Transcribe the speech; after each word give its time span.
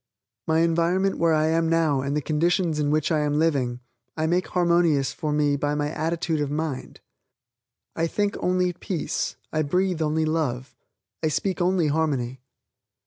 My 0.47 0.61
environment 0.61 1.19
where 1.19 1.35
I 1.35 1.45
am 1.49 1.69
now 1.69 2.01
and 2.01 2.17
the 2.17 2.23
conditions 2.23 2.79
in 2.79 2.89
which 2.89 3.11
I 3.11 3.19
am 3.19 3.37
living, 3.37 3.81
I 4.17 4.25
make 4.25 4.47
harmonize 4.47 5.13
for 5.13 5.31
me 5.31 5.55
by 5.55 5.75
my 5.75 5.91
attitude 5.91 6.41
of 6.41 6.49
mind. 6.49 7.01
I 7.95 8.07
think 8.07 8.35
only 8.39 8.73
peace, 8.73 9.35
I 9.53 9.61
breathe 9.61 10.01
only 10.01 10.25
love, 10.25 10.75
I 11.21 11.27
speak 11.27 11.61
only 11.61 11.85
harmony. 11.89 12.41